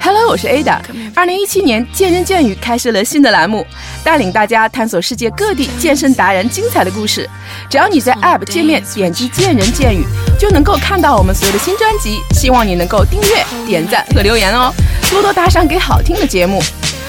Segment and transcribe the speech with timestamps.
[0.00, 0.78] Hello，我是 Ada。
[1.14, 3.66] 二零一七年，健人健语开设了新的栏目，
[4.04, 7.28] 带领大家探索世界各地健身达人精彩的故事。
[7.68, 10.04] 只要你在 App 界面点击“健人健语”，
[10.38, 12.20] 就能够看到我们所有的新专辑。
[12.32, 14.72] 希望你能够订阅、点赞和留言哦，
[15.10, 16.62] 多多打赏给好听的节目。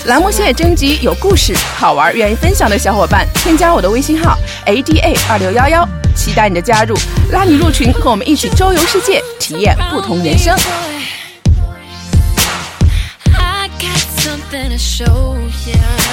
[0.05, 6.95] 栏目现在征集有故事、好玩、愿意分享的小伙伴，添加我的微信号 ada 二六幺幺，期待你的加入，
[7.32, 10.57] 拉你入群，和我们一起周游世界，体验不同人生。
[13.33, 16.04] I got something to show yeah.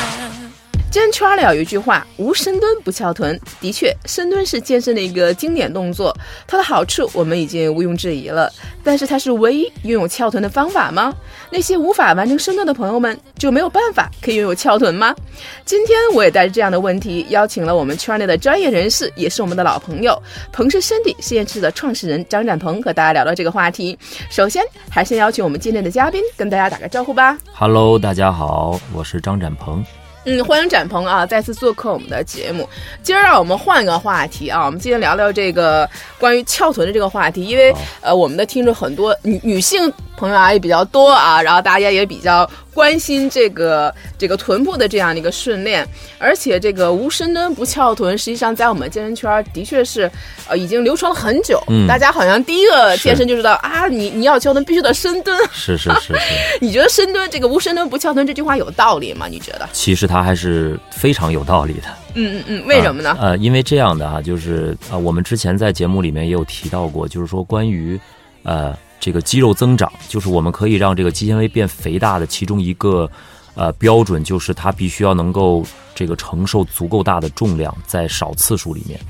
[0.93, 6.15] 健身圈里有一句话：“无深蹲不翘臀。”的确，深蹲是健身的一个经典动作，
[6.47, 8.53] 它的好处我们已经毋庸置疑了。
[8.85, 11.15] 但是，它是唯一拥有翘臀的方法吗？
[11.51, 15.17] 那些无法完成深蹲的朋友们就没有办法可以拥有翘臀吗？
[15.65, 20.23] 今天我也带着这样的问题，邀请了我们圈内的专业人士，也是我们的老朋友——
[20.53, 23.99] 彭氏身体实验室的创始人张展鹏，和大家聊聊这个话题。
[24.29, 27.39] 首先，还是先邀请我们今天的嘉宾跟大家打个招呼吧。
[27.55, 29.83] Hello，大家好，我是张展鹏。
[30.25, 32.69] 嗯，欢迎展鹏啊，再次做客我们的节目。
[33.03, 45.87] 今儿让我们换个话题啊，我们今天聊聊这个关于翘臀的这个话题，因为呃，我们的听众很多女女性朋友啊也比较多啊，然后大家也比较关心这个这个臀部的这样的一个训练，
[46.19, 50.11] 而且这个无深蹲不翘臀，实际上在我们健身圈的确是
[50.49, 55.37] 呃已经流传了很久，嗯大家好像第一个健身就知道啊，你你要翘臀必须得深蹲。
[55.53, 56.15] 是是是是，
[56.61, 59.27] 你觉得深蹲这个无深蹲不翘臀这句话有道理吗？
[59.29, 59.69] 你觉得？
[59.73, 61.89] 其实它还是非常有道理的。
[62.15, 63.17] 嗯嗯嗯，为什么呢？
[63.21, 67.99] 呃，因为这样的啊，就是呃，我们之前在节目里面也有提到过，就是说关于
[68.43, 73.11] 呃这个肌肉增长，就是我们可以让这个肌纤维变肥大的其中一个
[73.57, 79.01] 呃标准，就是它必须要能够这个承受足够大的重量，在少次数里面。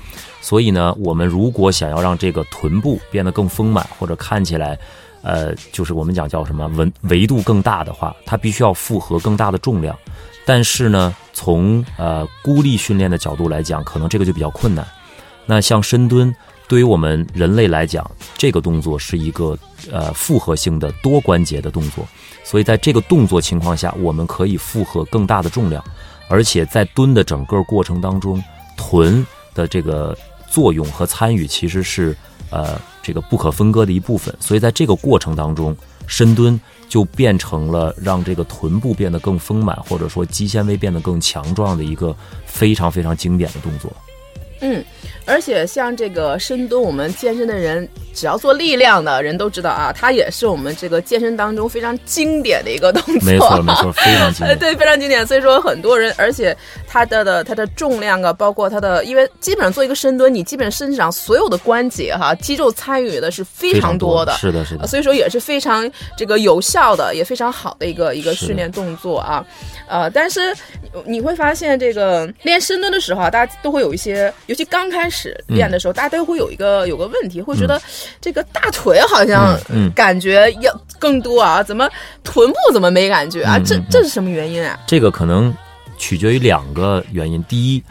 [0.41, 4.75] 所以呢，我们如果想要让这个臀部变得更丰满，或者看起来，
[5.21, 9.95] 呃，就是我们讲叫什么维维度更大的话，它必须要负荷更大的重量。
[10.43, 14.83] 但是呢，从呃孤立训练的角度来讲，可能这个就比较困难。
[15.45, 16.35] 那像深蹲，
[16.67, 19.57] 对于我们人类来讲，这个动作是一个
[19.91, 22.07] 呃复合性的多关节的动作，
[22.43, 25.83] 所以在这个动作情况下，我们可以负荷更大的重量，
[26.27, 28.41] 而且在蹲的整个过程当中，
[28.77, 30.17] 臀的这个
[30.49, 32.15] 作用和参与其实是
[32.49, 35.75] 呃这个不可分割的一部分，所以在这个过程当中，
[36.07, 36.59] 深蹲
[36.89, 43.91] 就变成了让这个臀部变得更丰满，或者说肌纤维变得更强壮的一个非常非常经典的动作。
[44.61, 44.83] 嗯，
[45.25, 53.31] 而且像这个深蹲，我们健身的人只要做力量的人都知道啊，它也是我们这个健身当中非常经典的一个动作。
[53.31, 54.59] 没错，没错，非常经呃，典。
[54.73, 55.25] 对，非常经典。
[55.25, 56.55] 所以说，很多人，而且
[56.87, 64.33] 它的的它的重量啊，包括它的，因为基本上做一个深蹲，你基本身体上所有的关节哈，肌肉参与的是非非常常多的。
[64.33, 69.45] 是的，是的，呃所以说也是非常这个有效的，也非常好的一个一个训练动作啊，
[69.87, 70.53] 呃，但是
[71.05, 77.81] 你会发现这个练深蹲的时候啊，大家都会有一些，尤其刚开始练的时候，大家都会有一个有个问题，会觉得
[78.21, 79.59] 这个大腿好像
[79.95, 81.89] 感觉要更多啊，怎么
[82.23, 83.59] 臀部怎么没感觉啊？
[83.65, 84.79] 这这是什么原因啊？
[84.85, 85.53] 这个可能
[85.97, 87.43] 取决于两个原因。
[87.45, 87.83] 第一，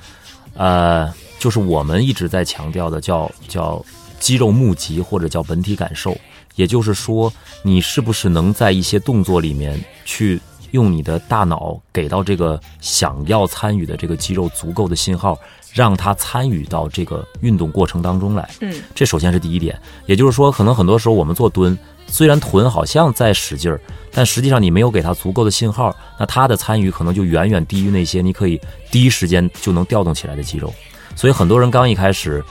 [0.55, 3.85] 呃，就是我们一直在强调的叫叫
[4.21, 6.17] 肌肉募集或者叫本体感受，
[6.55, 7.33] 也就是说，
[7.63, 10.41] 你是不是能在一些动作里面去
[10.73, 15.39] 用你的大脑给到这个想要参与的这个肌肉足够的信号，
[15.73, 18.51] 让它参与到这个运动过程当中来。
[18.61, 23.81] 嗯这首先是第一点，也就是说，可能很多时候我们做蹲，虽然臀好像在使劲儿，
[24.13, 28.61] 但实际上你没有给它足够的信号，那它的参与可能就远远低于那些你可以
[28.91, 30.73] 第一时间就能调动起来的肌肉。
[31.15, 32.43] 所以很多人刚一开始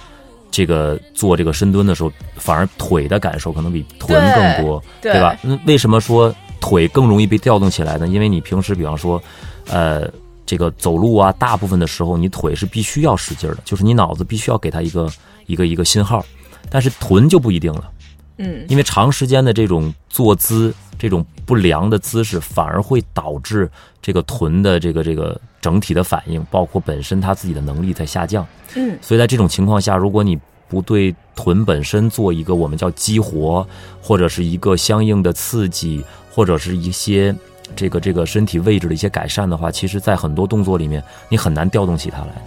[0.52, 5.36] 这个做这个深蹲的时候，反而腿的感受可能比臀更多，对吧？
[5.42, 8.08] 那为什么说腿更容易被调动起来呢？
[8.08, 9.22] 因为你平时比方说，
[9.68, 10.10] 呃。
[10.44, 15.10] 这个走路啊，大部分的时候你腿是必须要使劲儿的，就是你脑子必须要给它一个
[15.46, 16.26] 一个一个信号，
[16.70, 17.90] 但是臀就不一定了，
[18.38, 23.72] 嗯因为长时间的这种坐姿、这种不良的姿势，反而会导致
[24.02, 28.46] 这个臀的这个这个整体的反应，包括本身他自己的能力在下降。
[28.76, 30.38] 嗯所以在这种情况下，如果你
[30.72, 33.68] 不对臀本身做一个我们叫激活，
[34.02, 36.02] 或者是一个相应的刺激，
[36.34, 37.36] 或者是一些
[37.76, 42.42] 这个这个身体位置的一些改善的话，其实在很多动作里面，你很难调动起它来。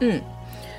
[0.00, 0.18] 嗯。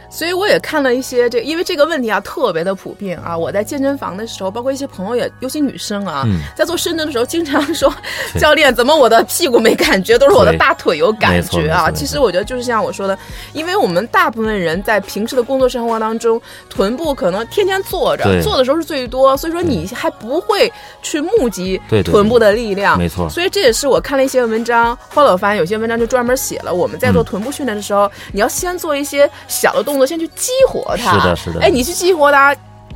[0.10, 3.38] 所以我也看了一些这，因为这个问题啊特别的普遍啊。
[3.38, 6.40] 我在健身房的时候，包括一些朋友也，尤其女生啊，嗯。
[6.56, 7.94] 在做深蹲的时候，经常说
[8.40, 11.92] 教练怎么我的屁股没感觉，都是我的大腿有感觉啊。
[11.92, 13.18] 其实我觉得就是像我说的，
[13.54, 20.72] 因为我们大部分人在平时的工作生活当中，臀部可能天天坐着，坐的时候是最多，所以说你还不会
[21.02, 22.98] 去募集臀部的力量。
[22.98, 23.30] 没错。
[23.30, 31.20] 所以这也是我看了一些文章，后来我发现有些文章就专门写了，我们在做臀部训练的时候，你要先做一些小的动作，先去激活它。
[31.20, 32.56] 是的是的哎，你去激活它。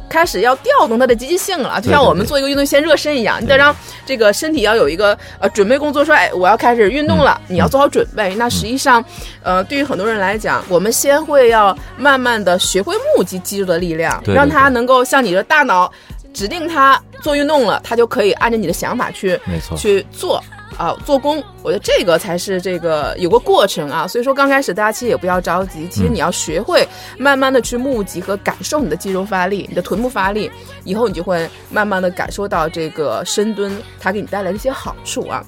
[0.10, 3.74] 开始要调动它的积极性了，就像我们做一个运动先热身一样，你得让
[4.06, 8.36] 这个身体要有一个呃准备工作，说哎我要开始运动了，嗯你要做好准备。
[8.36, 9.02] 那实际上，
[9.42, 15.90] 呃，对于很多人来讲，我们先会要慢慢的学会募集肌肉的力量，对对让它能够像你的大脑
[16.34, 20.44] 指定它做运动了，它就可以按照你的想法去没错去做。
[20.78, 26.88] 啊，做工，我觉得这个才是这个有个过程啊，所以说刚开始大家其实也不要着急，其实嗯你要学会
[27.18, 30.50] 慢慢的去募集和感受你的肌肉发力，你的臀部发力，
[30.84, 35.44] 以后你就会慢慢的感受到这个深蹲它给你带来的一些好处啊。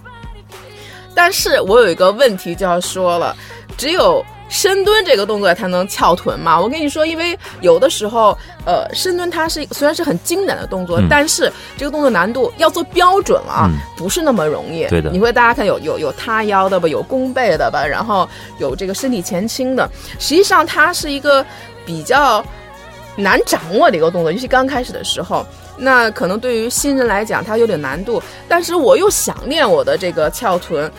[1.15, 3.35] 但是我有一个问题就要说了，
[3.77, 4.23] 只有
[4.53, 6.61] 深蹲这个动作才能翘臀嘛？
[6.61, 14.85] 我跟你说，因为有的时候，呃，深蹲它是虽然是很经典的动作，嗯但是这个动作难度要做标准了啊，嗯不是那么容易。
[14.89, 18.29] 对的你会大家看有有有塌腰的吧，有弓背的吧，然后
[18.59, 19.89] 有这个身体前倾的，
[20.19, 21.43] 实际上它是一个
[21.83, 22.45] 比较
[23.15, 25.43] 难掌握的一个动作，尤其刚开始的时候。
[25.75, 30.89] 那可能对于新人来讲，它有点难度，但是我又想练我的这个翘臀，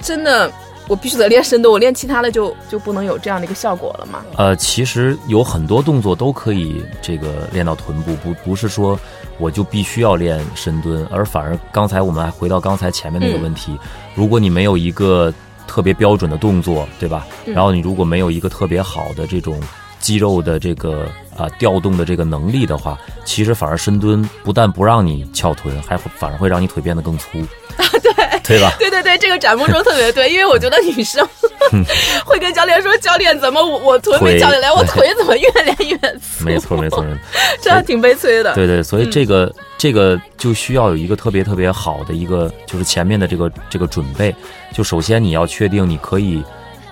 [0.00, 0.48] 真的，
[0.88, 4.24] 我必须得练深蹲，我练其他的就就不能有这样的一个效果了吗？
[4.36, 8.98] 呃，其实有很多动作都可以这个练到臀部，不不是说
[9.38, 13.76] 我就必须要练深蹲，而反而刚才我们还回到刚才前面那个问题，
[14.14, 15.32] 如果你没有一个
[15.66, 17.26] 特别标准的动作，对吧？
[17.46, 19.60] 嗯然后你如果没有一个特别好的这种
[19.98, 27.40] 肌肉的这个啊、调动的这个能力的话，其实反而深蹲不但不让你翘臀，还会反而会让你腿变得更粗，
[27.76, 28.12] 啊 对
[28.46, 28.72] 对吧？
[28.78, 31.26] 对对对，这个展梦说得特别对，因为我觉得女生
[32.24, 37.20] 会跟教练说：“教练，怎么我我臀没腿翘起来，我腿怎么越练越粗？”没错没错没错。
[37.60, 38.54] 这还挺悲催的。
[38.54, 44.34] 对对，所以这个、这个就需要有一个特别特别好的一个，就是前面的这个这个准备。
[44.72, 46.42] 就首先你要确定你可以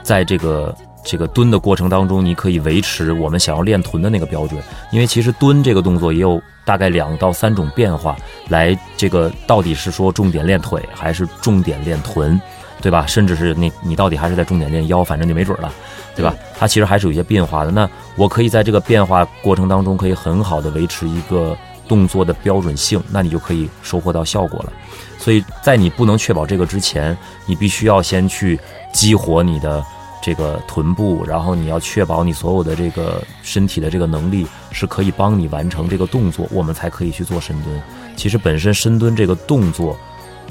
[0.02, 0.74] 在这个
[1.04, 4.60] 这个蹲的过程当中，你可以维持我们想要练臀的那个标准。
[4.90, 8.16] 因为其实蹲这个动作也有大概两到三种变化，
[8.48, 12.40] 来这个到底是说重点练腿还是重点练臀，
[12.80, 13.06] 对吧？
[13.06, 15.72] 甚至是你你到底还是在重点练腰，反正就没准了。
[16.16, 16.32] 对吧？
[16.56, 17.72] 它其实还是有一些变化的。
[17.72, 21.58] 那我可以在这个变化过程当中，可以很好的维持一个
[21.88, 24.72] 动作的标准性，那你就可以收获到效果了。
[25.18, 28.56] 所以在你不能确保这个之前，你必须要先去
[28.92, 29.84] 激活你的
[30.24, 37.82] 这个臀部，然后你要确保你所有的这个身体的这个能力是可以帮你完成这个动作，我们才可以去做深蹲。
[38.16, 39.94] 其实本身深蹲这个动作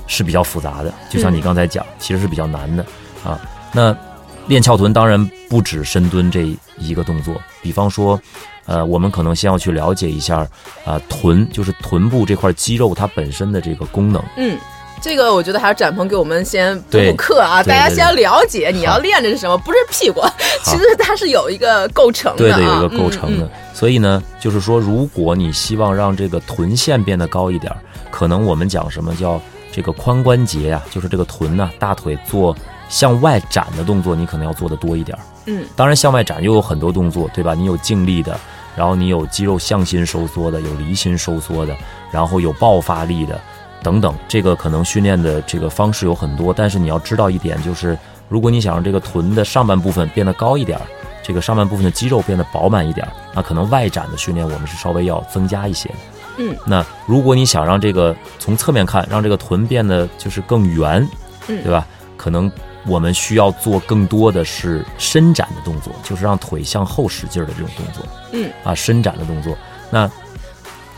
[0.05, 2.85] 是比较复杂的，就像你刚才讲，其实是比较难的
[3.23, 3.41] 啊。
[3.73, 3.97] 那
[4.45, 8.19] 练翘臀当然不止深蹲这一个动作，比方说，
[8.65, 10.47] 呃，我们可能先要去了解一下，
[10.85, 14.21] 啊、臀就是臀部这块肌肉它本身的这个功能。
[14.37, 14.55] 嗯，
[15.03, 20.21] 这个我觉得还是展鹏给我们先补补课啊，大家先了解你要练的是什么，不是屁股，
[20.63, 23.45] 其实它是有一个构成的啊，对的，有一个构成的。
[23.45, 27.77] 嗯所以呢，就是说，如果你希望让这个臀线变得高一点儿，
[28.11, 29.41] 可能我们讲什么叫
[29.73, 32.55] 这个髋关节呀、就是这个臀呐、大腿做
[32.87, 35.17] 向外展的动作，你可能要做的多一点。
[35.17, 35.21] 儿。
[35.47, 35.65] 嗯。
[35.75, 37.53] 当然，向外展又有很多动作，对吧？
[37.55, 38.39] 你有静力的，
[38.73, 41.75] 然后你有肌肉向心收缩的，有离心收缩的，
[42.09, 43.41] 然后有爆发力的，
[43.83, 44.15] 等等。
[44.27, 47.95] 这个可能训练的这个方式有很多，但是你要知道一点，就是
[48.29, 50.85] 如果你想让这个臀的上半部分变得高一点儿，
[51.21, 55.95] 这个上半部分的肌肉变得饱满一点儿，那可能外展的训练我们是稍微要增加一些的。
[56.37, 61.07] 嗯，那如果你想让这个从侧面看，让这个臀变得就是更圆，
[61.47, 61.85] 嗯对吧？
[62.17, 62.51] 可能
[62.87, 68.05] 我们需要做更多的是伸展的动作，就是让腿向后使劲儿的这种动作。
[68.31, 69.55] 嗯啊，伸展的动作。
[69.91, 70.09] 那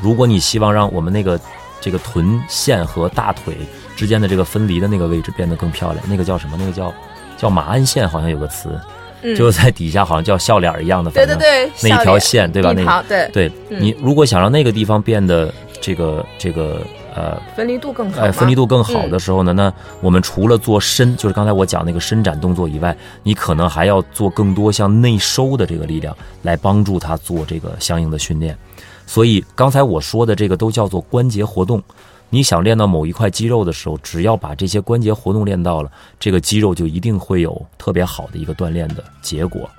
[0.01, 1.39] 如果你希望让我们那个
[1.86, 3.56] 这个臀线和大腿
[3.96, 6.56] 之间的这个分离的那个位置变得更漂亮，那个叫什么？
[6.58, 6.92] 那个叫
[7.38, 8.82] 叫马鞍线，好像有个词，
[9.22, 12.74] 嗯，就在底下好像叫笑脸儿一样的，对反正对对，那一条线，对吧？
[12.74, 16.82] 那对对嗯你如果想让那个地方变得这个这个
[17.13, 28.58] 呃分离度更好，哎，分离度更好嗯的时候呢，那我们除了做伸，就是刚才我讲那个伸展动作以外，你可能还要做更多像内收的这个力量，来帮助他做这个相应的训练。
[29.05, 31.81] 所以刚才我说的这个都叫做关节活动。
[32.31, 39.69] 你想练到某一块肌肉的时候，只要把这些关节活动练到了，这个肌肉就一定会有特别好的一个锻炼的结果。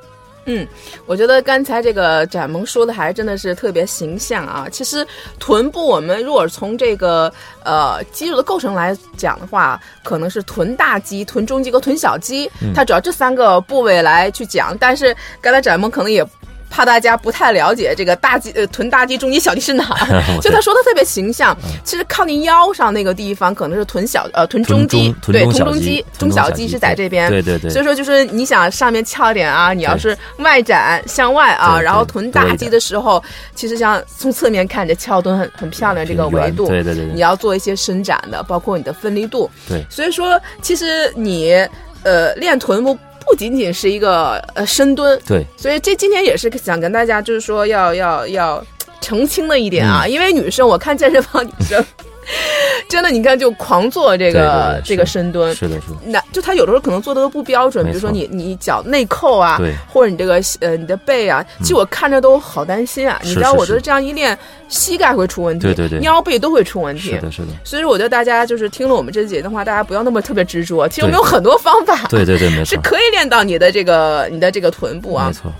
[0.47, 0.67] 嗯，
[1.07, 4.69] 我觉得刚才这个展萌说的还真的是特别形象啊。
[4.71, 5.05] 其实
[5.41, 7.31] 臀部，我们如果从这个
[7.65, 14.75] 呃肌肉的构成来讲的话，可能是臀大肌、臀中肌和臀小肌，它主要这三个部位来去讲。
[14.79, 16.25] 但是刚才展萌可能也。
[16.69, 21.57] 怕大家不太了解这个大肌呃臀大肌中肌小肌是哪儿， 就他说的特别形象。
[21.85, 27.31] 其实靠近腰上那个地方可能是臀小呃臀中肌，对臀中肌中小肌是在这边。
[27.31, 27.71] 对对对。
[27.71, 33.23] 所以说就是你想上面翘点啊，你要是外展向外啊，然后臀大肌的时候，
[33.55, 36.67] 其实像从侧面看着翘臀很很漂亮这个维度。
[36.67, 37.05] 对对对。
[37.15, 39.51] 你要做一些伸展的，包括你的分离度。
[39.69, 39.85] 对。
[39.89, 41.53] 所以说其实你
[42.03, 42.99] 呃练臀部。
[43.27, 48.65] 不仅仅是一个呃深蹲，对，所以这今天也是想跟大家就是说要要要
[49.01, 51.85] 澄清的一点啊，因为女生我看健身房女生。
[52.89, 55.97] 真的，你看，就狂做这个这个深蹲，是的，是的。
[56.05, 63.21] 那就他有的时候可能做的都不标准，比如说你你脚内扣啊，对，或者你这个呃你的背啊，其实我看着都好担心啊。
[63.23, 64.37] 你知道，我觉得这样一练，
[64.69, 67.49] 膝盖会出问题，对对对，腰背都会出问题，是的，是的。
[67.65, 70.89] 所以说，我觉得大家就是听了我们这节的话，大家不要那么特别执着。
[70.89, 75.53] 其实我们有很多方法，对对对，没错，是可以练到你的这个你的这个臀部啊，没错。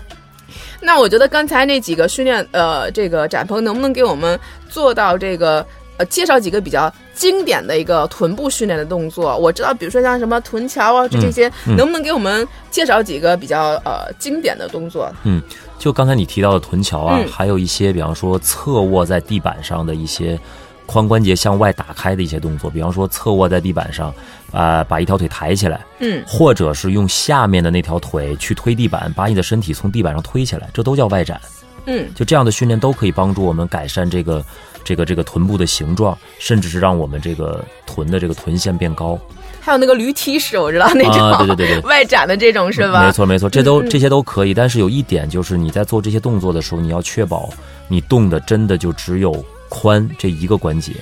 [0.79, 5.65] 那我觉得刚才那几个训练，呃，这个展鹏能不能给我们做到这个？
[5.97, 9.37] 呃，介绍几个比较经典的一个臀部训练的动作。
[9.37, 15.11] 我知道，比如说像什么臀桥啊，这这些，能不能给我们介绍几个比较呃经典的动作？
[15.23, 15.41] 嗯，
[15.77, 20.39] 就刚才你提到的臀桥啊，还有一些，比方说侧卧在地板上的一些
[20.87, 24.13] 髋关节向外打开的一些动作，比方说侧卧在地板上，
[24.51, 31.41] 啊，把一条腿抬起来，嗯，或者是用下面的那条腿去推地板，把你的身体从地板上推起来，这都叫外展。
[31.87, 34.45] 嗯，就这样的训练都可以帮助我们改善这个。
[34.83, 39.19] 这个这个臀部的形状，甚至是让我们这个臀的这个臀线变高。
[39.59, 43.05] 还有那个驴踢式，我知道那种，对对对对， 外展的这种是吧？
[43.05, 44.53] 没错没错，这都这些都可以。
[44.53, 47.49] 但是有一点就是，你在做这些动作的时候，你要确保
[47.89, 50.93] 你动的真的就只有髋这一个关节。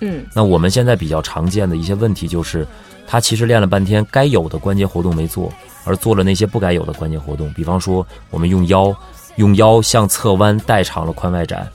[0.00, 0.24] 嗯。
[0.32, 2.66] 那我们现在比较常见的一些问题就是，
[3.06, 5.52] 他其实练了半天，该有的关节活动没做，
[5.84, 7.52] 而做了那些不该有的关节活动。
[7.52, 8.96] 比方说，我们用腰，
[9.36, 11.66] 用腰向侧弯，代偿了髋外展。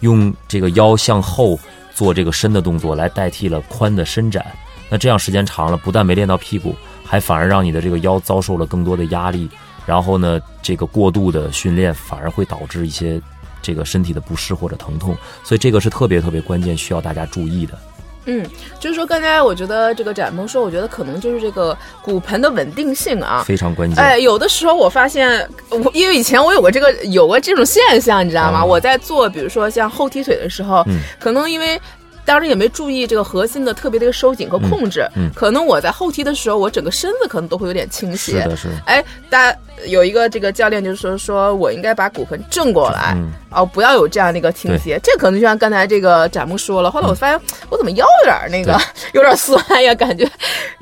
[0.00, 1.58] 用这个腰向后
[1.94, 4.44] 做这个伸的动作来代替了髋的伸展，
[4.88, 9.48] 那这样时间长了，不但没练到屁股，还反而让你的这个腰遭受了更多的压力。
[9.86, 13.20] 然后呢，这个过度的训练反而会导致一些
[13.62, 15.16] 这个身体的不适或者疼痛。
[15.42, 17.78] 所以这个是特别特别关键，需要大家注意的。
[18.26, 18.44] 嗯，
[18.78, 23.98] 就是说，刚才我觉得这个展鹏说，我觉得可能就是这个骨盆的稳定性啊，非常关键。
[23.98, 28.64] 哎，有的时候我发现，我因为以前我有过这个有过这种现象，你知道吗？
[28.64, 30.84] 我在做，比如说像后踢腿的时候，
[31.18, 31.80] 可能因为。
[32.26, 38.68] 当时也没注意这个核心的特别的一个收紧和控制，嗯，可能我在后踢的时候，我整个身子可能都会有点倾斜，是的，是。
[38.84, 43.16] 哎，大家有一个这个教练就是说，说我应该把骨盆正过来，
[43.50, 44.98] 哦，不要有这样的一个倾斜。
[45.04, 47.40] 这可能就像刚才这个展木说了，后来我发现
[47.70, 48.76] 我怎么腰有点那个
[49.14, 50.28] 有点酸呀，感觉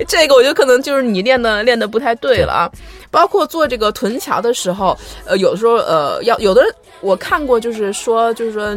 [0.07, 2.71] 这个我觉得可能就是你练的练的不太对了啊。
[3.11, 6.63] 包括做这个臀桥的时候，呃，有的时候呃要有的
[7.01, 8.75] 我看过就是说就是说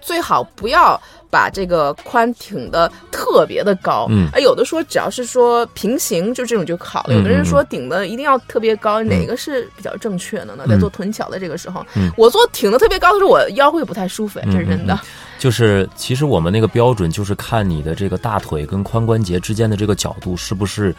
[0.00, 1.00] 最好不要。
[1.34, 10.64] 把这个髋挺的特别的高，嗯，啊，有的说只要是说平行就这种就好了，有的人说顶的一定要特别高，哪个是比较正确的呢？
[10.68, 11.84] 在做臀桥的这个时候，
[12.16, 14.96] 我做挺的特别高的时候，我腰会不太舒服，这是真的。
[15.36, 20.94] 就是其实我们那个标准就是看你的这个大腿跟髋关节之间的这个角度是不是。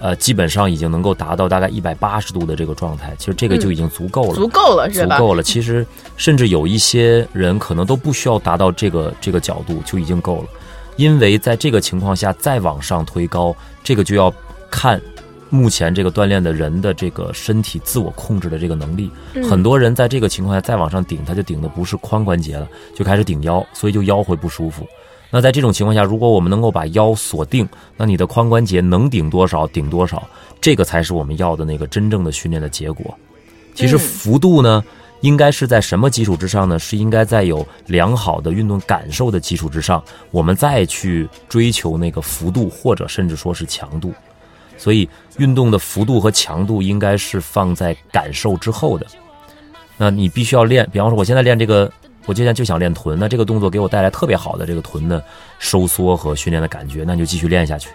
[0.00, 5.16] 呃，基本上已经能够达到大概一百八十度的这个状态，其实这个就已经足够了，足够了，是吧？
[5.16, 5.42] 足够了。
[5.42, 5.84] 其实
[6.16, 10.48] 甚至有一些人可能都不需要达到这个这个角度就已经够了，
[10.96, 14.32] 因为在这个情况下再往上推高，这个就要
[14.70, 15.00] 看
[15.50, 19.10] 目前这个锻炼的人的这个身体自我控制的这个能力。
[19.48, 24.86] 很多人在这个情况下再往上顶，他就顶的不是髋关节了，就开始顶腰，所以就腰会不舒服。
[25.30, 27.68] 那在这种情况下，如果我们能够把腰锁定，
[27.98, 30.26] 那你的髋关节能顶多少顶多少，
[30.58, 33.14] 这个才是我们要的那个真正的训练的结果。
[33.74, 34.82] 其实幅度呢，
[35.20, 36.78] 应该是在什么基础之上呢？
[36.78, 44.14] 是应该在有良好的运动感受的基础之上，我们再去追求那个幅度或者甚至说是强度。
[44.78, 45.06] 所以，
[45.36, 49.04] 运动的幅度和强度应该是放在感受之后的。
[49.98, 51.92] 那你必须要练，比方说我现在练这个。
[52.28, 55.24] 我今天就想练臀，那这个动作给我带来特别好的这个臀的
[55.58, 57.88] 收缩和训练的感觉，那你就继续练下去，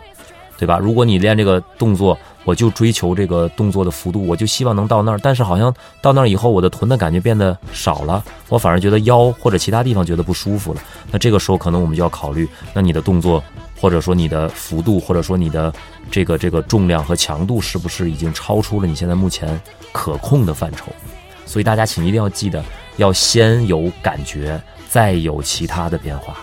[0.57, 0.79] 对吧？
[0.79, 5.71] 如果你练这个动作，我就追求这个动作的幅度，我就希望能到那儿，但是好像
[6.01, 10.81] 到那儿以后，我的臀的感觉变得少了，我反而觉得腰或者其他地方觉得不舒服了。
[11.11, 13.41] 那这个时候可能我们就要考虑，那你的动作
[13.79, 15.71] 或者说你的幅度或者说你的
[16.09, 19.61] 这个这个重量和强度是不是已经超出了你现在目前
[19.91, 20.87] 可控的范畴？
[21.45, 22.63] 所以大家请一定要记得，
[22.97, 26.37] 要先有感觉，再有其他的变化。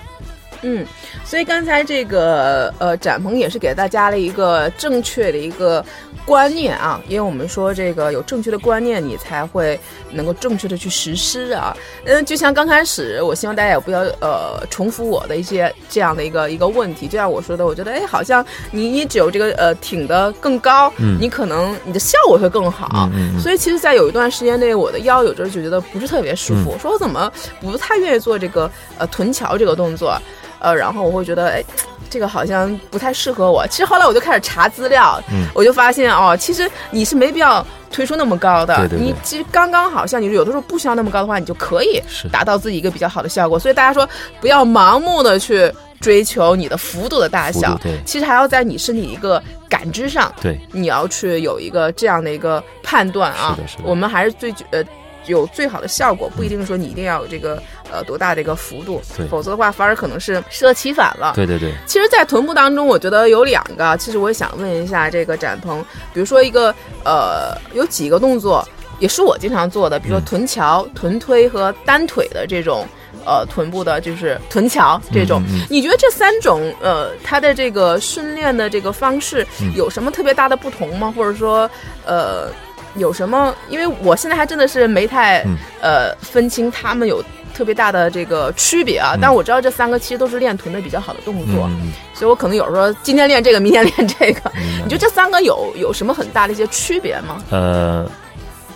[0.63, 0.87] 嗯，
[1.25, 5.85] 所以刚才这个呃，展鹏也是给大家了一个正确的一个
[6.25, 9.79] 观念啊，因为我们说这个有正确的观念，你才会
[10.11, 11.77] 能够正确的去实施啊。
[12.05, 17.09] 嗯，就像刚开始，我希望大家也不要呃重复我的一些这样的一个一个问题。
[17.09, 23.09] 就像我说的，我觉得哎，好像你你只有这个呃挺得更高，嗯你可能你的效果会更好。
[23.15, 30.17] 嗯嗯所以其实，在有一段时间内，我的腰有时候就觉得不是特别舒服，说我怎么不太愿意做这个呃臀桥这个动作，
[30.61, 31.65] 呃，然后我会觉得哎。
[32.13, 33.65] 这个好像不太适合我。
[33.69, 42.03] 其实后来我就开始查资料，嗯我就发现哦，其实你是没必要推出那么高的，对对对你其实刚刚好像你有的时候不需要那么高的话，你就可以
[42.33, 43.57] 达到自己一个比较好的效果。
[43.57, 44.09] 所以大家说
[44.41, 53.55] 不要盲目的去追求你的幅度的大小其实还要在你身体一个感知上，对，你要去有一个这样的一个判断啊。
[53.55, 54.83] 是的是的我们还是最呃
[55.27, 61.33] 有最好的效果，不一定说你一定要有这个呃多大的一个幅度，对否则的话反而可能是适得其反了。
[61.35, 66.75] 对对对，其实，在臀部当中，我觉得有两个，其实我也想问一下这个展鹏，比如说一个
[67.05, 68.67] 呃，有几个动作
[68.99, 72.87] 也是我经常做的，比如说嗯臀桥、臀推和单腿的这种。
[73.27, 81.13] 呃，臀部的就是臀桥这种，嗯嗯嗯你觉得这三种呃，它的这个训练的这个方式嗯有什么特别大的不同吗？
[81.15, 81.71] 或者说，
[82.07, 82.49] 呃，
[82.97, 83.55] 有什么？
[83.69, 87.23] 因为我现在还真的是没太、嗯呃分清他们有
[87.55, 89.17] 特别大的这个区别啊。
[89.21, 91.69] 但我知道这三个其实都是练臀的比较好的动作，
[92.15, 94.53] 所以我可能有时候今天练这个，明天练这个。
[94.83, 97.43] 你觉得这三个有有什么很大的一些区别吗？
[97.51, 98.09] 呃，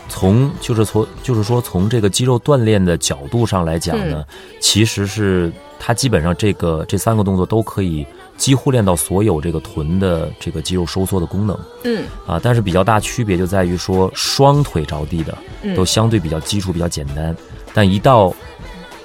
[0.08, 4.24] 从就是从就是说从这个肌肉锻炼的角度上来讲呢，
[4.60, 8.06] 其实是它基本上这个这三个动作都可以
[8.36, 11.58] 几乎练到所有这个臀的这个肌肉收缩的功能。
[11.84, 12.04] 嗯。
[12.26, 15.74] 啊，但是比较大区别就在于说双腿着地的嗯。
[15.74, 17.34] 都相对比较基础比较简单，
[17.72, 18.34] 但一到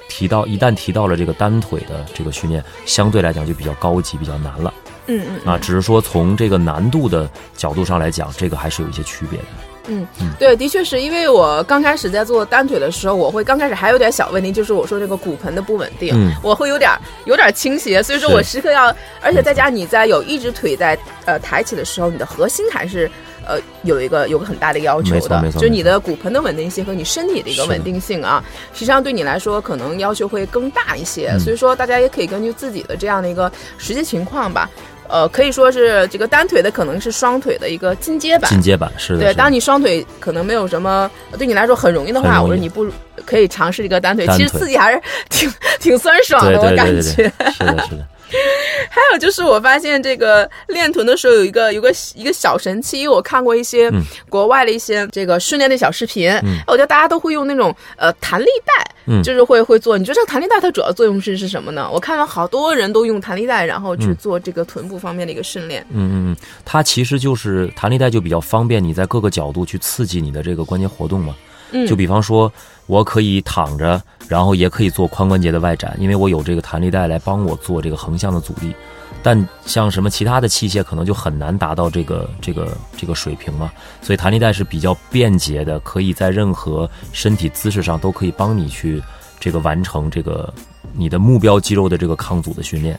[0.08, 4.74] 提到一旦提到了这个单腿的这个训练，相对来讲就比较高级比较难了。
[5.06, 5.52] 嗯嗯。
[5.52, 9.46] 啊，只是说从这个难度的角度上来讲，这个还是有一些区别的。
[9.86, 10.06] 嗯，
[10.38, 16.90] 对，的确是因为我刚开始在做单腿的时候，我会刚开始还有点小问题，就是我说这个骨盆的不稳定，嗯我会有点
[17.24, 23.10] 有点倾斜，所以说我时刻要，而且再加上你在有一只腿在呃抬起的时候，你的核心还是。
[23.48, 31.30] 呃，有一个有个很大的要求的，就是你的骨盆的稳定性和你身体的一个稳定性啊，实际上对你来说可能要求会更大一些。
[31.32, 34.68] 嗯所以说，大家也可以根据自己的这样的一个实际情况吧，
[35.10, 42.86] 呃，可以说是这个单腿的可能是双腿的一个进阶版，进阶版是的，对，当你双腿可能没有什么对你来说很容易的话，我说你不
[43.24, 47.02] 可以尝试一个单腿，其实单腿自己还是挺挺酸爽的，我感觉。
[47.02, 47.16] 是
[47.64, 48.06] 的，是的，
[48.88, 58.72] 还有就是我发现这个练臀的时候有一个有个一个小神器，因为我看过一些嗯国外的一些这个训练的小视频，嗯我觉得大家都会用那种呃弹力带，
[59.06, 59.98] 嗯就是会会做。
[59.98, 61.88] 你觉得这个弹力带它主要作用是是什么呢？
[61.92, 65.84] 我看到好多人都用弹力带，然后去嗯做这个臀部方面的一个训练。
[65.90, 71.34] 嗯嗯嗯，它其实就是弹力带，就比较方便你在各个角度去刺激你的这个关节活动嘛。
[71.72, 72.52] 嗯，就比方说，
[72.86, 78.74] 我可以躺着，然后也可以做髋关节的外展，因为我有这个弹力带来帮我做这个横向的阻力。
[79.22, 83.70] 但像什么其他的器械，可能就很难达到这个这个这个水平嘛。
[84.00, 89.02] 所以弹力带是比较便捷的，可以在任何身体姿势上都可以帮你去
[89.38, 90.50] 这个完成这个
[90.94, 92.98] 你的目标肌肉的这个抗阻的训练。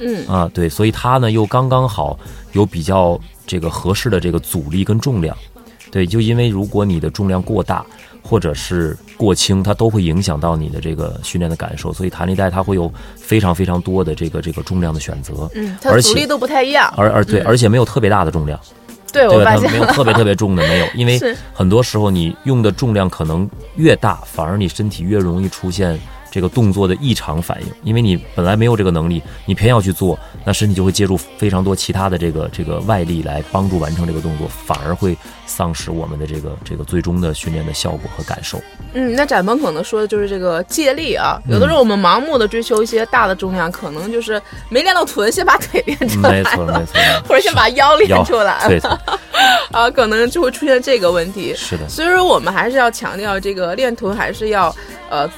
[0.00, 2.18] 嗯啊，对，所以它呢又刚刚好
[2.50, 5.36] 有比较这个合适的这个阻力跟重量，
[5.90, 7.84] 对，就因为如果你的重量过大
[8.22, 16.92] 或者是过轻，它都会影响到你的这个训练的感受，所以弹力带它会有非常非常多的这个这个重量的选择，嗯，它的而且阻力都不太一样。
[16.96, 18.60] 而而对，嗯而且没有特别大的重量，
[19.12, 21.18] 对，我发现它没有特别特别重的没有，因为
[21.52, 25.98] 很多时候你用的重量可能越大，反而你身体越容易出现
[26.30, 35.16] 这个动作的异常反应，因为你本来没有这个能力，你偏要去做，那身体就会借助非常多其他的这个这个外力来帮助完成这个动作，反而会
[35.46, 38.60] 丧失我们的这个这个最终的训练的效果和感受。
[38.92, 41.40] 嗯，那展鹏可能说的就是这个借力啊。
[41.48, 48.68] 有的嗯时候我们盲目的追求一些大的重量，可能就是没练到臀，先把腿练出来没错，没了，错， 或者先把腰练出来
[49.70, 51.54] 啊，可能就会出现这个问题。
[51.56, 54.74] 是的，所以说，我们还是要强调这个练臀，还是要
[55.08, 55.28] 呃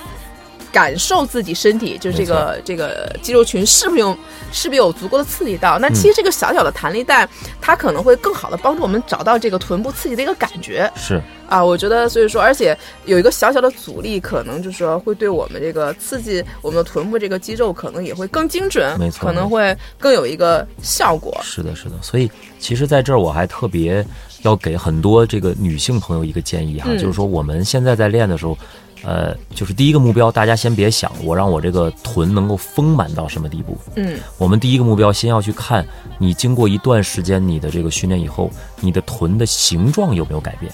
[0.72, 4.16] 感受自己身体，就是这个这个肌肉群是不是有
[4.50, 5.78] 是不是有足够的刺激到。
[5.78, 7.28] 那嗯其实这个小小的弹力带，
[7.60, 10.90] 它可能会更好的帮助我们找到这个臀部刺激的一个感觉。
[10.96, 21.38] 是啊，我觉得，所以说，而且有一个小小的阻力，可能就是说会对我们这个刺激我们的臀部这个肌肉，可能也会更精准，没错可能会更有一个效果。
[21.42, 21.96] 是的，是的。
[22.00, 24.02] 所以其实在这儿我还特别
[24.42, 28.56] 要给很多这个女性朋友一个建议哈，嗯就是说我们现在在练的时候，
[29.04, 35.86] 呃，就是第一个目标，大家先别想我让我这个臀能够丰满到什么地步，嗯我们第一个目标先要去看
[36.18, 40.72] 你经过一段时间你的这个训练以后，你的臀的形状有没有改变。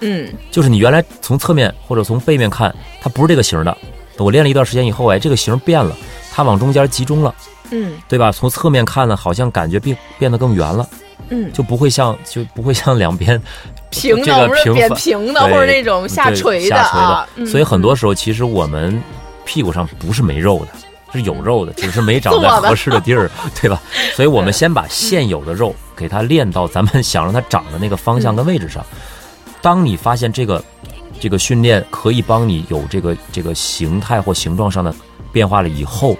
[0.00, 3.76] 嗯就是你原来从侧面或者从背面看，它不是这个型的。
[4.18, 5.96] 我练了一段时间以后，哎，这个型变了，
[6.32, 7.32] 它往中间集中了，
[7.70, 8.32] 嗯对吧？
[8.32, 10.88] 从侧面看呢，好像感觉变变得更圆了，
[11.30, 13.40] 嗯，就不会像就不会像两边
[13.90, 17.28] 平这个的扁平平的，对或者那种下垂的下垂啊。
[17.36, 19.02] 嗯所以很多时候其实我们
[19.44, 20.68] 屁股上不是没肉的，
[21.12, 23.80] 是有肉的，只是没长在合适的地儿， 对吧？
[24.14, 28.84] 所以我们先把现有的肉给它练到咱们想让它长的那个方向跟位置上。
[29.60, 30.62] 当你发现这个
[31.18, 34.94] 这个训练可以帮你有这个这个形态或形状上的
[35.32, 36.16] 变化了以后，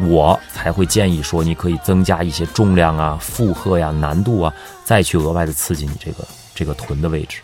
[0.00, 4.52] 我才会建议说，你可以增加一些重量啊、负荷呀、难度啊，
[4.84, 7.38] 再去额外的刺激你这个这个臀的位置。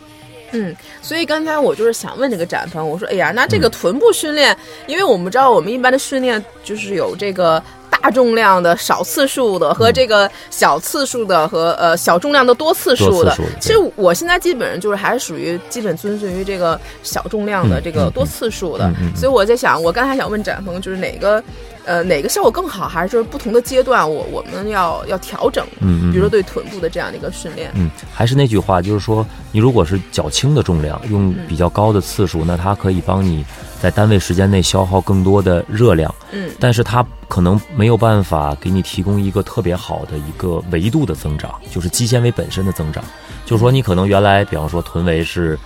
[0.55, 4.55] 嗯，所以刚才我就是想问这个展鹏，我说，哎呀，那这嗯个臀部训练，
[4.87, 13.35] 因为我们知道我们一般的训练就是有这个大重量的、少次数的和这个小次数的和呃小重量的多次数的。
[13.62, 21.43] 其实我现在基本上就是还是属于基本遵循于这个小重量的嗯这个嗯多次数的，所以我在想，我刚才想问展鹏，就是哪个
[21.85, 25.66] 呃哪个效果更好，还是就是不同的阶段我我们要要调整？
[25.81, 27.71] 嗯嗯比如说对臀部的这样的一个训练。
[27.75, 33.45] 嗯，还是那句话，就是说，你如果是较轻的重量，用比较高的次数，那它可以帮你
[33.81, 43.03] 在单位时间内消耗更多的热量，嗯但是它可能没有办法给你提供一个特别好的一个维度的增长，就是肌纤维本身的增长。
[43.45, 45.59] 就是说，你可能原来，比方说臀围是，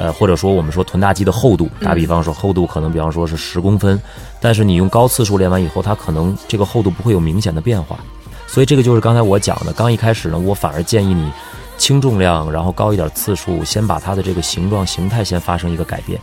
[0.00, 4.00] 呃，或者说我们说臀大肌的厚度，打比方说厚度可能比方说是十公分，
[4.40, 7.98] 但是你用高次数练完以后，它可能这个厚度不会有明显的变化。
[8.46, 11.30] 所以这个就是刚才我讲的，刚一开始呢，我反而建议你
[11.76, 16.18] 轻重量，然后高一点次数，先把它的这个形状形态先发生一个改变。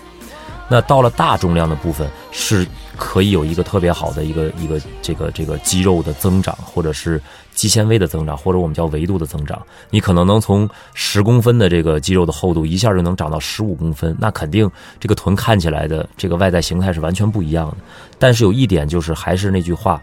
[0.69, 7.21] 那到了大重量的部分，是可以有一个特别好的一个一个这个这个肌肉的增长，或者是
[7.53, 9.61] 肌纤维的增长，或者我们叫维度的增长。
[9.89, 17.77] 你可能能从十公分的这个肌肉的厚度一下就能长到十五公分，那肯定这个臀看起来的这个外在形态是完全不一样的。
[18.19, 20.01] 但是有一点就是，还是那句话，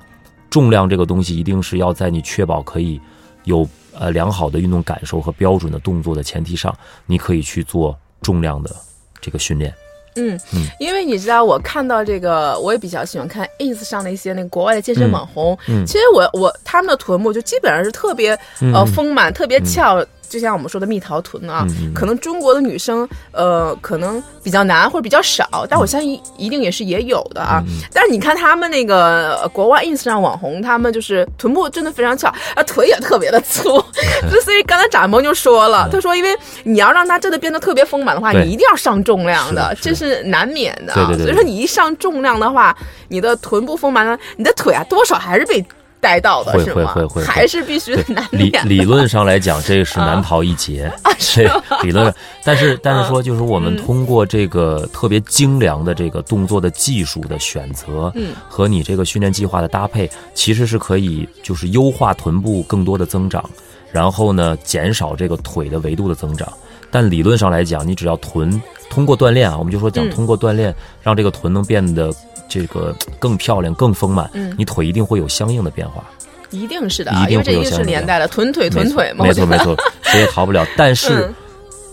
[0.48, 2.98] 重量这个东西一定是要在你确保可以
[3.44, 6.74] 有呃良好的运动感受和标准的动作的前提上，
[7.05, 8.74] 你可以去做重量的
[9.20, 9.74] 这个训练。
[10.16, 15.59] 嗯嗯，因为你知道，我看到这个，我也比较喜欢看 ins 上的一些那个国外的健身网红。
[15.68, 15.85] 嗯。
[15.87, 18.38] 其实我我他们的臀部就基本上是特别、
[18.72, 21.64] 呃丰满、特别翘，就像我们说的蜜桃臀啊。
[21.94, 27.62] 可能中国的女生呃可能比较难或者比较少，但我相信一定也是也有的啊。
[27.66, 33.83] 嗯但是你看他们那个呃国外 ins 上网红，他们就是臀部真的非常翘，啊腿也特别的粗。
[34.31, 42.77] 就所以刚才展萌就说了，他说因为你要让它真的变得特别丰满的话，你一定要上重量的，是这是难免的所以说你一上重量的话，
[43.09, 45.64] 你的臀部丰满了，你的腿啊多少还是被
[46.05, 46.75] 带到的，会是吗？
[46.75, 48.51] 会会会会还是必须对难理。
[48.64, 50.93] 理论上来讲，这是难逃一劫。
[51.35, 51.49] 对，
[51.83, 52.14] 理论上，
[52.45, 63.43] 但是但是说，就是我们通过这个特别精良的这个动作的技术的选择，嗯，和你这个训练计划的搭配，其实是可以就是优化臀部更多的增长，
[63.90, 66.53] 然后呢减少这个腿的维度的增长。
[66.94, 72.14] 但理论上来讲，你只要臀通过锻炼啊，我们就说讲嗯通过锻炼，让这个臀能变得
[72.48, 76.04] 这个更漂亮、更丰满，嗯你腿一定会有相应的变化。
[76.50, 80.64] 一定是的啊，一定因为这一定是会有相应的连带的，臀腿臀腿嘛，没错没错，谁也逃不了。
[80.76, 81.35] 但是， 嗯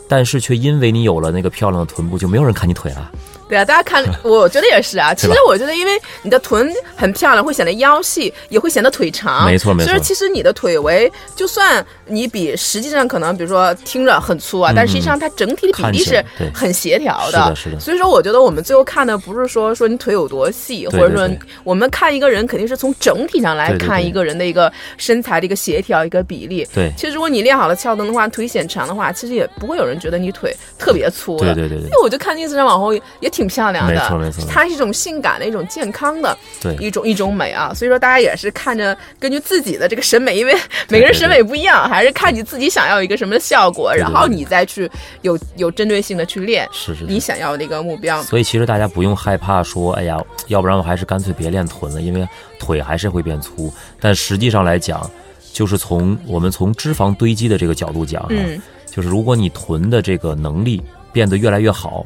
[0.07, 3.09] 但是却因为你有了那个漂亮的臀部，就没有人看你腿了。
[3.51, 5.13] 对啊，大家看， 我觉得也是啊。
[5.13, 9.45] 其实我觉得，因为你的臀很漂亮，会显得腰细，也会显得腿长。
[9.45, 9.89] 没错没错。
[9.89, 17.77] 所以说其实你的腿围，就算你比实际上可能，比如说听着很粗啊，但实际上它整体的比例是很协调是的是的。
[17.77, 21.29] 所以说，我觉得我们最后看的不是说说你腿有多细，或者说
[21.65, 26.65] 我们看一个人肯定是从整体上来看一个人的一个身材的一个协调一个比例。
[26.73, 26.89] 对。
[26.95, 31.53] 其实如果你练好了翘臀的话，腿显长的话，其实也不会有人觉得你腿特别粗的。
[31.53, 31.87] 对对对对。
[31.87, 36.75] 因为我就看 ins 上网红也也挺漂亮的，没错没错它是一种性感的一种健康的对。
[36.75, 40.55] 一种一种美啊，所以说大家也是看着根据自己的这个审美，因为
[40.89, 44.89] 每个人审美不一样，还是看你自己想要一个什么的效果，然后你再去
[45.21, 47.05] 有有针对性的去练是是是。
[47.05, 48.21] 你想要的一个目标。
[48.23, 52.27] 所以其实大家不用害怕说，哎呀，要不然我还是干脆别练臀了，因为
[52.59, 53.73] 腿还是会变粗。
[53.99, 55.09] 但实际上来讲，
[55.51, 58.61] 就是从我们从脂肪堆积的这个角度讲啊，嗯。
[58.91, 62.05] 就是如果你臀的这个能力变得越来越好，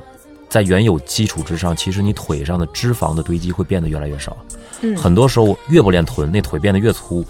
[0.56, 4.38] 在原有基础之上，其实你腿上的脂肪的堆积会变得越来越少。
[4.80, 7.26] 嗯很多时候越不练臀，那腿变得越粗。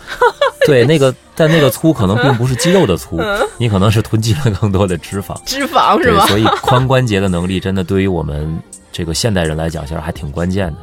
[0.68, 3.20] 对，那个但那个粗可能并不是肌肉的粗，
[3.58, 5.36] 你可能是囤积了更多的脂肪。
[5.44, 6.28] 脂肪是对，吗？
[6.28, 8.62] 所以髋关节的能力真的对于我们
[8.92, 10.78] 这个现代人来讲，其实还挺关键的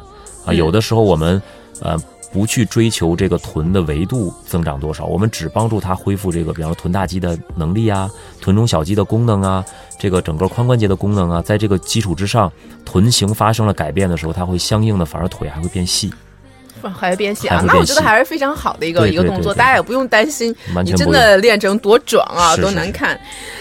[0.45, 0.47] 啊。
[0.47, 1.41] 嗯有的时候我们
[1.79, 1.97] 呃
[2.33, 8.09] 不去追求这个臀的维度增长多少，我们只帮助它恢复这个，比方说臀大肌的能力啊，
[8.41, 9.63] 臀中小肌的功能啊，
[9.99, 12.51] 这个整个髋关节的功能啊，在这个基础之上，
[12.83, 16.11] 臀型发生了改变的时候，它会相应的反而腿还会变细，
[16.89, 23.19] 还会变细啊那我觉得还是非常好的一个对一个动作，大家也不用担心你真的练成多壮啊，多难看。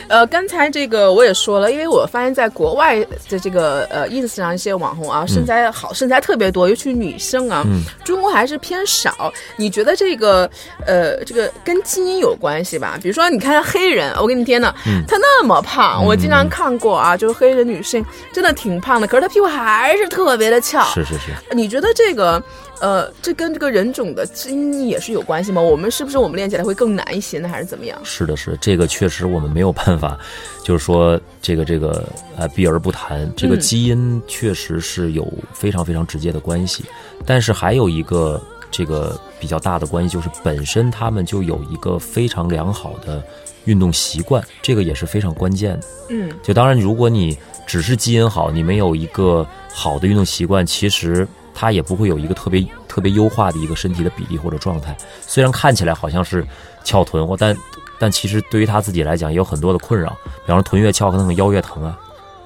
[0.08, 2.98] 呃，刚才这个我也说了，因为我发现在国外
[3.30, 9.32] 的这个呃 ins 上一些网红啊，身材好，身材特别多，尤其女生啊，嗯中国还是偏少。
[9.56, 10.50] 你觉得这个
[10.86, 12.98] 呃这个跟基因有关系吧？
[13.02, 20.84] 比如说你看黑人，我跟你天呐，嗯她那么胖，我经常看过啊，就是黑人女性真的挺胖的，可是她屁股还是特别的翘。
[20.92, 21.32] 是是是。
[21.52, 22.42] 你觉得这个，
[22.80, 25.60] 呃，这跟这个人种的基因也是有关系吗？
[25.60, 27.98] 我们是不是我们练起来会更难一些呢，还是怎么样？
[28.04, 30.18] 是的，是这个确实我们没有办法，
[30.64, 36.84] 就是说这个这个呃避而不谈，这个嗯基因确实是有非常非常直接的关系，
[37.26, 43.22] 但是还有一个这个比较大的关系，就是本身他们就有一个非常良好的
[43.66, 45.86] 运动习惯，这个也是非常关键的。
[46.08, 54.96] 嗯就当然，如果你只是基因好，你没有一个好的运动习惯，其实他也不会有一个特别特别优化的一个身体的比例或者状态。
[55.20, 56.46] 虽然看起来好像是
[56.84, 57.56] 翘臀或，但
[57.98, 60.10] 但其实对于他自己来讲也有很多的困扰，
[60.44, 61.98] 比方说臀越翘，可能腰越疼啊，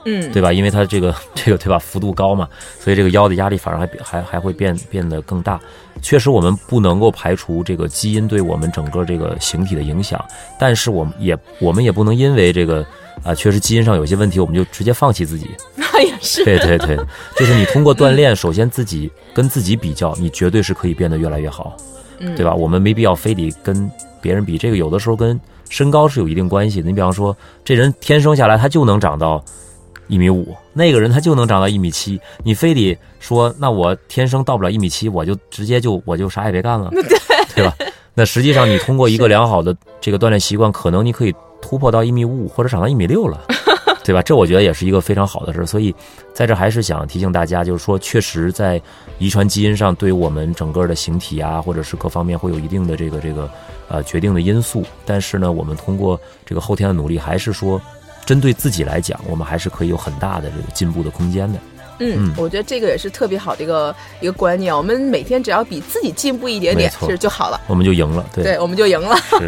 [0.07, 0.53] 嗯，对吧？
[0.53, 2.49] 因为它这个这个对吧，幅度高嘛，
[2.81, 5.61] 所以这个腰的压力反而还比还还会变变得更大。
[6.01, 10.25] 确实，我们不能够排除这个基因对我们整个这个形体的影响，
[10.59, 12.87] 但是我们也我们也不能因为这个
[13.25, 15.51] 啊、确实基因上有些问题，我们就直接放弃自己。
[15.75, 16.45] 那也是。
[16.45, 16.97] 对对对，
[17.37, 21.77] 就是你通过锻炼，首先自己跟自己比较，你绝对是可以变得越来越好，
[22.21, 22.55] 嗯对吧？
[22.55, 23.91] 我们没必要非得跟
[24.21, 25.41] 别人比，这个有的时候跟
[25.71, 26.89] 身高是有一定关系的。
[26.89, 29.43] 你比方说，这人天生下来他就能长到
[30.09, 36.91] 一米五，那个人他就能长到一米七，你非得说那我天生到不了一米七，我就直接就我就啥也别干了，
[37.55, 37.75] 对吧？
[38.15, 43.41] 那实际上你通过一个良好的这个锻炼习惯，可能你可以突破到一米五五或者长到一米六了。
[44.05, 44.23] 对吧？
[44.23, 45.93] 这我觉得也是一个非常好的事儿，所以
[46.33, 48.81] 在这还是想提醒大家，就是说，确实在
[49.19, 53.51] 遗传基因上对我们整个的形体啊，或者是各方面会有一定的这个这个
[53.89, 54.85] 呃决定的因素。
[55.05, 57.83] 但是呢，我们通过这个后天的努力，还是说
[58.27, 61.59] 针对自己来讲，我们还是可以有很大的这个进步的空间的。
[61.99, 64.77] 嗯，我觉得这个也是特别好的一个一个观念。
[64.77, 67.59] 我们每天只要比自己进步一点点，其实就好了。
[67.69, 68.23] 我们就赢了。
[68.35, 69.17] 对，对，我们就赢了。
[69.31, 69.47] 是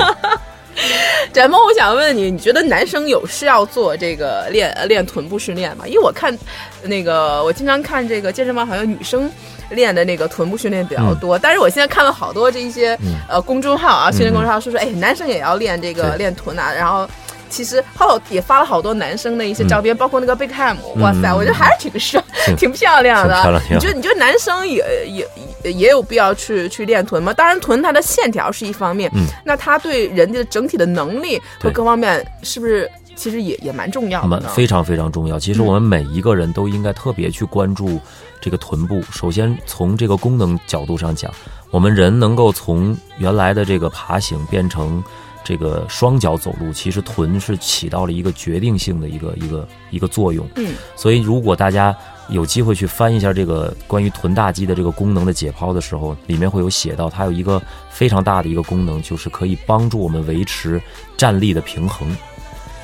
[1.30, 5.86] 展梦，我想问你，你觉得男生有需要做这个练呃练臀部训练吗？
[5.86, 6.34] 因为我看
[6.82, 9.30] 那个，我经常看这个健身房，好像女生
[9.68, 11.38] 练的那个臀部训练比较多。
[11.38, 17.06] 但是我现在看了好多这一些、嗯呃公众号啊，训练公众号说说，哎，男生也要练这个练臀啊，然后。
[17.48, 23.34] 其实后来也发了好多男生的一些照片，包括那个贝克汉姆，哇塞，嗯我觉得还是挺帅、挺挺漂亮的。
[23.42, 25.28] 漂亮你觉得你觉得男生也也
[25.62, 27.32] 也也有必要去去练臀吗？
[27.32, 34.28] 当然，臀它的线条是一方面，嗯那它对人的整体的能力和各方面是不是其实也也蛮重要的？
[34.28, 35.38] 蛮非常非常重要。
[35.38, 38.00] 其实我们每一个人都应该特别去关注
[38.40, 39.02] 这个臀部。
[39.10, 41.32] 首先从这个功能角度上讲，
[41.70, 45.02] 我们人能够从原来的这个爬行变成
[45.48, 50.46] 这个双脚走路，其实臀是起到了一个决定性的一个一个一个作用。
[50.56, 51.96] 嗯，所以如果大家
[52.28, 60.78] 有机会去翻一下这个关于臀大肌的这个功能的解剖的时候，里面会有写到，它有一个非常大的一个功能，就是可以帮助我们维持
[61.16, 62.14] 站立的平衡。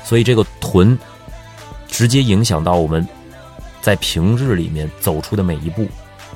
[0.03, 0.97] 所以这个臀
[1.87, 3.07] 直接影响到我们
[3.79, 5.87] 在平日里面走出的每一步。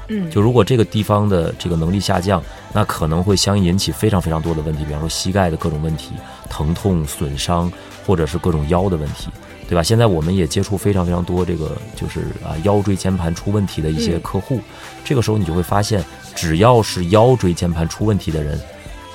[0.10, 2.44] 嗯，就如果这个地方的这个能力下降，
[2.74, 6.12] 那可能会相应引起非常非常多的问题，比方说膝盖的各种问题、
[6.50, 7.72] 疼痛、损伤，
[8.06, 9.30] 或者是各种腰的问题，
[9.68, 9.84] 对吧？
[9.84, 14.60] 现在我们也接触非常非常多这个就是啊腰椎间盘出问题的一些嗯客户，
[15.06, 16.04] 这个时候你就会发现，
[16.36, 18.60] 只要是腰椎间盘出问题的人，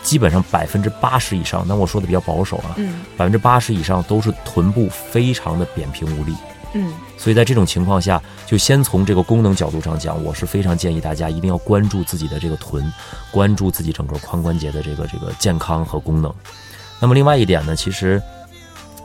[0.03, 6.35] 基本上百分之八十以上，那我说的比较保守啊，嗯百分之八十以上都是臀部非常的扁平无力。
[6.75, 12.93] 嗯所以在这种情况下，就先从这个功能角度上讲，我是非常建议大家一定要关注自己的这个臀，
[13.31, 16.33] 关注自己整个髋关节的这个这个健康和功能。
[17.01, 18.21] 那么另外一点呢，其实，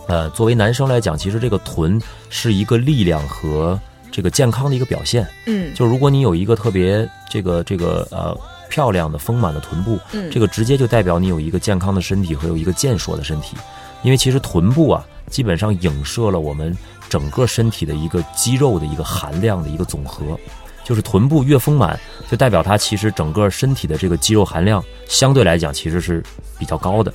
[0.08, 3.80] 呃，作为男生来讲，其实这个臀是一个力量和
[4.12, 5.26] 这个健康的一个表现。
[5.46, 8.38] 嗯，就如果你有一个特别这个这个呃
[8.70, 13.56] 漂亮的丰满的臀部，嗯这个直接就代表你有一个健康的身体和有一个健硕的身体，
[14.04, 16.76] 因为其实臀部啊，基本上影射了我们
[17.10, 20.40] 整个身体的一个肌肉的一个含量的一个总和。
[20.82, 22.00] 就是臀部越丰满，
[22.32, 26.24] 就代表它其实整个身体的这个肌肉含量相对来讲其实是
[26.58, 27.14] 比较高的。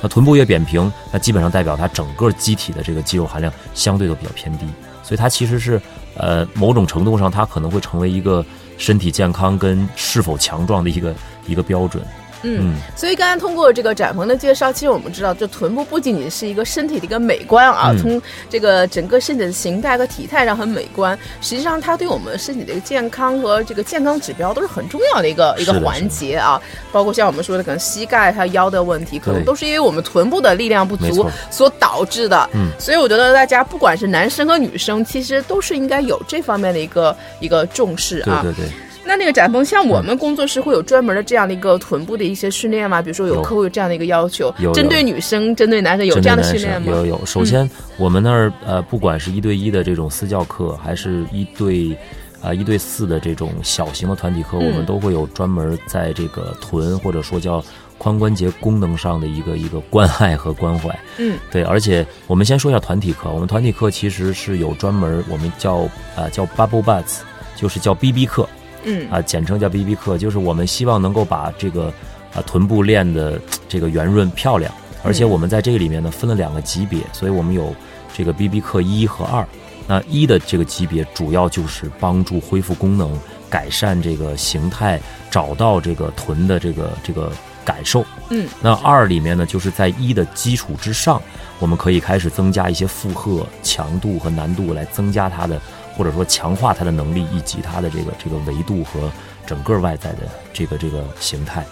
[0.00, 4.64] 那臀部越扁平，那基本上代表它整个机体的这个肌肉含量相对都比较偏低，
[5.02, 5.78] 所以它其实是
[6.16, 8.42] 呃某种程度上它可能会成为一个
[8.78, 11.14] 身体健康跟是否强壮的一个
[11.46, 12.02] 一个标准。
[12.42, 26.60] 嗯，所以刚才通过这个展鹏的介绍，其实我们知道，这臀部不仅仅是一个身体的一个美观啊，嗯从这个整个身体的形态和体态上很美观，实际上它对我们身体的一个健康和这个健康指标都是很重要的一个一个环节啊。
[26.90, 32.48] 包括像我们说的，可能膝盖还有腰的问题，可能都是因为我们臀部的力量不足所导致的。
[32.54, 38.40] 嗯所以我觉得大家不管是男生和女生，其实都是应该有这方面的一个一个重视啊。
[38.42, 38.72] 对对对。
[39.04, 43.02] 那那个展鹏，像我们工作室会有专门的这样的一个臀部的一些训练吗？
[43.02, 46.92] 比如说有有客户有这样的一个要求有，针对女生、针对男生有这样的训练吗？
[46.92, 51.96] 有有，首先我们那儿呃，不管是一对一的这种私教课，还是一对
[52.40, 57.62] 啊一对四的这种小型的团体课，嗯我们都会有专门在这个臀或者说叫
[57.98, 60.96] 髋关节功能上的一个一个关爱和关怀。
[61.18, 67.18] 嗯，对，而且我们先说一下团体课，我们团体课其实是有专门我们叫啊、叫 bubble butts，
[67.56, 68.48] 就是叫 BB 课。
[68.84, 71.92] 嗯啊，简称叫 BB 课，就是我们希望能够把这个
[72.34, 77.74] 啊臀部练的这个圆润漂亮，而且我们在这个里面呢分了两个级别，所以我们有
[78.14, 79.46] 这个 BB 课一和二。
[79.88, 83.18] 那一的这个级别主要就是帮助恢复功能、
[83.50, 87.32] 改善这个形态，找到这个臀的这个这个
[87.64, 88.06] 感受。
[88.30, 91.20] 嗯，那二里面呢，就是在一的基础之上，
[91.58, 95.60] 我们可以开始增加一些负荷、强度和难度，来增加它的
[95.96, 99.10] 或者说强化它的能力以及它的这个这个维度和
[99.46, 101.64] 整个外在的这个这个形态。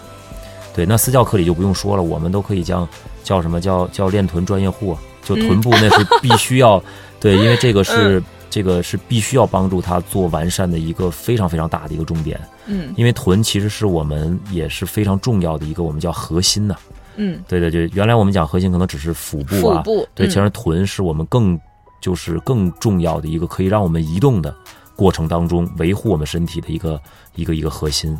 [0.73, 2.87] 对，那私教课里就不用说了，我们都可以叫
[3.23, 6.81] 叫什么叫叫练臀专业户，就臀部那是必须要、
[7.19, 12.93] 对，因为这个是、这个是必须要帮助他做完善的一个非常非常大的一个重点，嗯。
[12.95, 16.75] 因为臀其实是我们也是非常重要的一个我们叫核心呐、
[17.17, 20.29] 嗯，对对对，原来我们讲核心可能只是腹部啊，腹部对，嗯。
[20.29, 21.59] 其实臀是我们更
[22.01, 24.53] 就是更重要的一个可以让我们移动的
[24.95, 26.99] 过程当中维护我们身体的一个
[27.35, 28.17] 一个一个核心。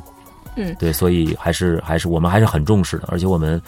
[0.56, 3.62] 嗯对，所以还是还是我们还是很重视的，而且我们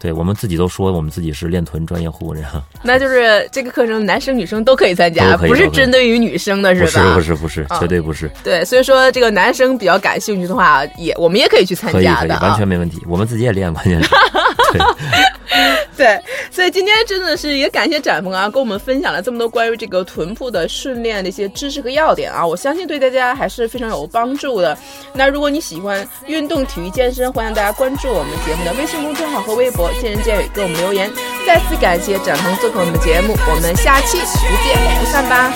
[0.00, 2.50] 对我们自己都说我们自己是练臀专业户，这 样
[2.82, 7.14] 那就是这个课程男生女生都可以参加，不是针对于女生的不是吧？
[7.14, 12.38] 不是不是，啊绝对不是，对，所以说这个男生比较感兴趣的话，也我们也可以去参加可以可以。
[12.40, 14.08] 完全没问题，我们自己也练，关键是
[15.96, 16.20] 对。
[16.50, 24.76] 所以今天真的是也感谢展鹏啊，跟我们分享了这么多关于这个臀部的训练的一些知识和要点啊，我相信对大家还是非常有帮助的。
[25.14, 31.10] 那如果你喜欢运动、体育、健身，欢迎大家关注我们节目的微信公众号和微博“见人见语”，给我们留言。
[31.46, 34.24] 再次感谢展鹏做客我们的节目，我们下期不
[34.64, 35.52] 见不散吧。